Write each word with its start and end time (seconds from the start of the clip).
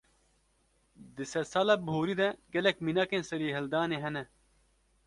Di 1.15 1.25
sedsala 1.31 1.75
bihurî 1.85 2.15
de, 2.21 2.29
gelek 2.55 2.77
mînakên 2.85 3.23
serîhildanê 3.29 3.97
hene 4.05 4.23